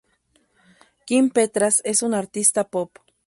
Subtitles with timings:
[1.05, 2.89] Kim Petras es una artista pop.